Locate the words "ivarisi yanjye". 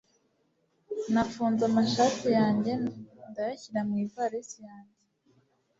4.05-4.99